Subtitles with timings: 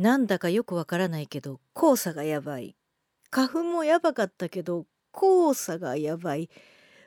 [0.00, 2.74] なんだかよくわからないけど黄砂がやばい。
[3.30, 6.48] 花粉もやばかったけど黄砂がやばい。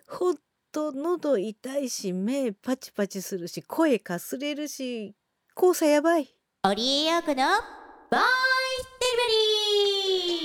[0.07, 0.35] ほん
[0.71, 5.15] と喉痛いし目パチパチするし声かすれるし
[5.59, 6.35] 黄砂やばい。
[6.69, 7.45] オリエヨークの
[8.11, 8.52] ボー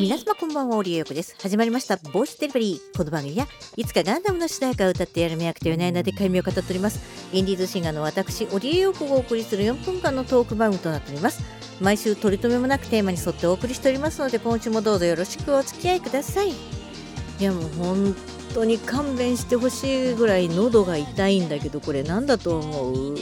[0.00, 1.34] 皆様こんばんはオリエヨークです。
[1.42, 2.96] 始まりましたボイスデリバリー。
[2.96, 7.00] この番組はいつかガンダムの主題歌を歌ってやる目役という内容で解明を語っております。
[7.32, 11.42] インディーズシンガーの私オリエヨークがお送りする4分間のトーク番組となっております。
[11.80, 16.51] 毎週取り留めもなくテーマに沿ってお送りしておりますので今週もどうぞよろしくお付き合いください。
[16.51, 16.54] い
[17.40, 18.15] やもう本
[18.54, 23.18] 当に勘弁してほしいぐらい喉が痛いんだけどこれ何だと思う？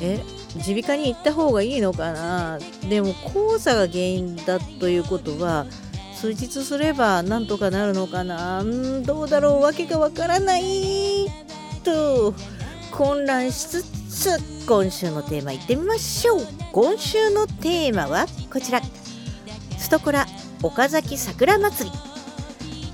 [0.00, 0.22] え
[0.54, 2.58] 耳鼻科に行った方がいいのかな？
[2.88, 5.66] でも黄砂が原因だということは
[6.14, 8.64] 数日すればなんとかなるのかな？
[9.04, 9.60] どうだろう？
[9.62, 11.26] わけがわからない
[11.84, 12.34] と
[12.90, 16.40] 混乱しつつ今週のテーマいってみましょう。
[16.72, 18.80] 今週のテーマはこちら。
[19.78, 20.26] ストコラ
[20.62, 21.96] 岡崎桜祭り。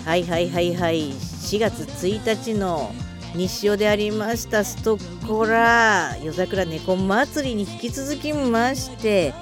[0.04, 1.12] はいはいはいはい。
[1.12, 2.92] 4月1日の
[3.34, 4.64] 日照でありました。
[4.64, 9.32] ストコラ夜桜猫祭りに引き続きまして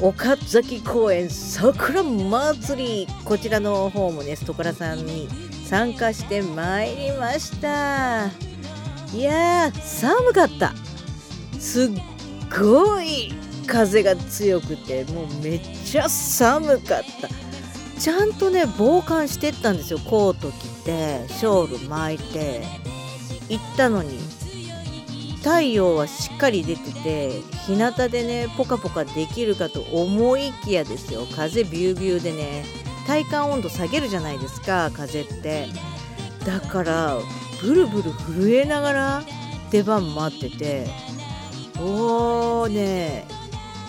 [0.00, 5.28] 岡崎公園桜祭りこちらの方もねストコラさんに
[5.64, 8.30] 参加してまいりました。
[9.12, 10.72] いやー寒かった。
[11.58, 11.90] すっ
[12.56, 13.32] ごい
[13.66, 17.28] 風が強くてもうめっちゃ寒かった。
[18.00, 22.62] ちゃんとね防寒してったんですよコート着てショール巻いて。
[23.48, 24.18] 行ったのに。
[25.38, 27.30] 太陽はしっかり出てて
[27.66, 31.26] 日向でねポカポカできるかと思いきやですよ。
[31.34, 32.64] 風ビュービューでね
[33.06, 35.68] 体感温度下げるじゃないですか風って。
[36.44, 37.18] だから
[37.62, 39.22] ブルブル震えながら
[39.70, 40.86] 出番待ってて。
[41.80, 43.24] おーね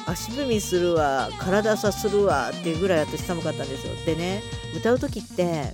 [0.05, 3.93] 足踏みするわ体さするわっていうぐらい私寒かったんですよ。
[4.05, 4.43] でね
[4.77, 5.73] 歌う時って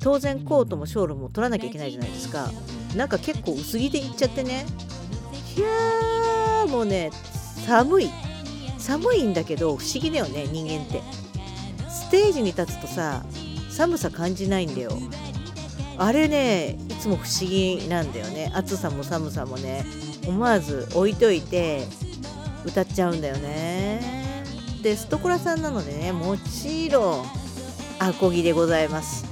[0.00, 2.50] 当然コートもショールも取らなきゃいけないじゃないですか。
[2.94, 4.66] なんか結構薄着でいっちゃってね。
[5.56, 7.10] いやーもうね
[7.66, 8.10] 寒い。
[8.78, 11.02] 寒いんだけど不思議だよね人間って。
[11.90, 13.24] ステージに立つとさ
[13.70, 14.92] 寒さ感じないんだよ。
[15.98, 18.50] あれねいつも不思議なんだよね。
[18.54, 19.84] 暑さも寒さもね。
[20.26, 21.86] 思わず置いといて
[22.64, 24.44] 歌っちゃうんだよね。
[24.82, 27.26] でストコラさんなのでねもちろん
[27.98, 29.27] アコギでございます。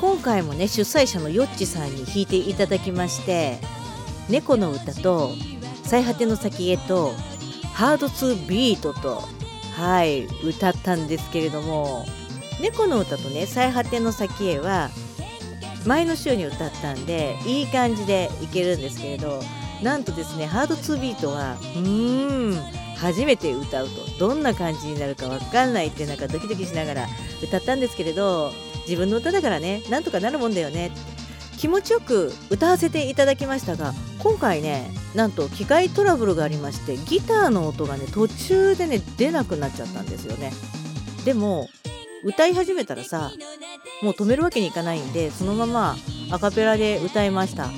[0.00, 3.58] 今回もね主催者のヨッチさんに弾いていただきまして
[4.28, 5.30] 「猫の歌」と
[5.84, 7.12] 「最果ての先へ」と
[7.72, 9.22] 「ハードツービートと」
[9.76, 12.06] はい歌ったんですけれども
[12.60, 14.90] 「猫の歌」とね「最果ての先へ」は
[15.86, 19.42] 前の週に歌ったんでいい感じでいけるんですけれど
[19.82, 27.08] なんとですねハードツービートはうーん初めて歌うとどんな感じになるかわかんないってなんかドキドキしながら
[27.42, 28.52] 歌ったんですけれど
[28.86, 30.90] 自分の歌だからねなんとかなるもんだよね。
[31.56, 40.52] 気持ちよく歌わせていただきましたが今回ねなんと機械トラブルがありましてギターの音がね途中でね出なくなっちゃったんですよね。
[41.24, 41.68] でも
[42.22, 43.32] 歌い始めたらさ
[44.02, 45.96] もう止めるわけにいかないんでそのまま
[46.30, 47.70] アカペラで歌いました。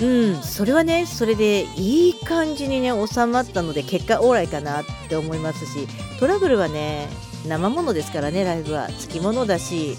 [0.00, 5.86] うんそれはねそれでいい感じにね収まったので結果オーライかなって思いますし
[6.18, 7.08] トラブルはね
[7.46, 8.88] 生ものですからねライブは。
[8.88, 9.96] つきものだし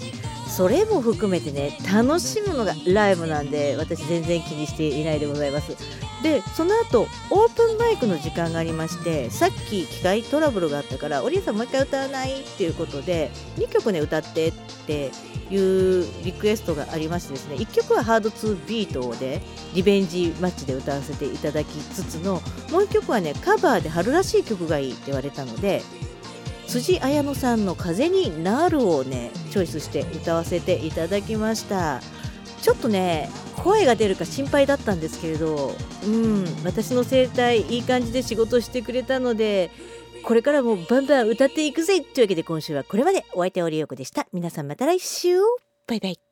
[0.48, 5.76] それも含めてね楽しむのがライブなんで私全然気にしていないでございます。
[6.22, 14.52] でその後オープンマイクの時間がありましてさっき機械トラブルがあったからおりえさんもう一回歌わないっていうことで2曲ね歌ってっ
[14.86, 15.10] て
[15.50, 19.42] いうリクエストがありましてですね1曲はハード2ビートで
[19.74, 22.34] リベンジマッチで歌わせていただきつつの
[22.70, 25.82] もう1曲はねカバーで春らしい曲がいいって言われたので
[26.74, 32.00] 辻彩乃さんの「風になる」をねチョイスして歌わせていただきました。
[32.62, 33.30] ちょっとね
[33.62, 35.74] 声が出るか心配だったんですけれど
[36.04, 39.70] うん私の声帯いい感じで仕事してくれたので
[40.24, 42.00] これからもバンバン歌っていくぜ。
[42.00, 43.24] というわけで今週はこれまで。
[43.34, 44.26] お相手オリオコでした。
[44.32, 45.38] 皆さんまた来週。
[45.86, 46.23] バイバイ。